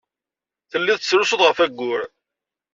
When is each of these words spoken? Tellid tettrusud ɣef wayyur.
Tellid 0.71 0.97
tettrusud 0.99 1.41
ɣef 1.43 1.57
wayyur. 1.61 2.01